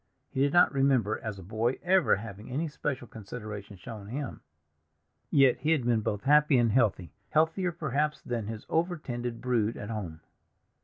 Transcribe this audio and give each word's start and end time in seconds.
He 0.31 0.41
did 0.41 0.51
not 0.51 0.73
remember, 0.73 1.19
as 1.19 1.37
a 1.37 1.43
boy, 1.43 1.77
ever 1.83 2.15
having 2.15 2.49
any 2.49 2.67
special 2.67 3.05
consideration 3.07 3.77
shown 3.77 4.07
him; 4.07 4.41
yet 5.29 5.59
he 5.59 5.73
had 5.73 5.85
been 5.85 6.01
both 6.01 6.23
happy 6.23 6.57
and 6.57 6.71
healthy, 6.71 7.11
healthier 7.29 7.71
perhaps 7.71 8.19
than 8.19 8.47
his 8.47 8.65
over 8.67 8.97
tended 8.97 9.41
brood 9.41 9.77
at 9.77 9.91
home. 9.91 10.21